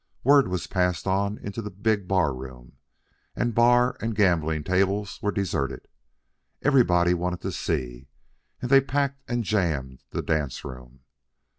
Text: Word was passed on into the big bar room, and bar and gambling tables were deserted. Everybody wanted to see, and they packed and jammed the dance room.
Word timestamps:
Word 0.23 0.47
was 0.47 0.65
passed 0.65 1.05
on 1.05 1.37
into 1.37 1.61
the 1.61 1.69
big 1.69 2.07
bar 2.07 2.33
room, 2.33 2.77
and 3.35 3.53
bar 3.53 3.97
and 4.01 4.15
gambling 4.15 4.63
tables 4.63 5.19
were 5.21 5.31
deserted. 5.31 5.87
Everybody 6.63 7.13
wanted 7.13 7.41
to 7.41 7.51
see, 7.51 8.07
and 8.63 8.71
they 8.71 8.81
packed 8.81 9.21
and 9.27 9.43
jammed 9.43 10.01
the 10.09 10.23
dance 10.23 10.65
room. 10.65 11.01